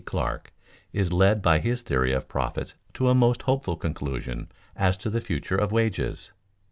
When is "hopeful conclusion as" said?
3.43-4.97